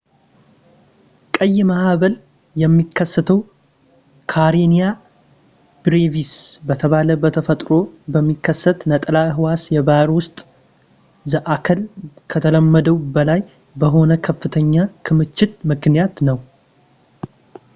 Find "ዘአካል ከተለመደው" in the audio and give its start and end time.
11.35-12.97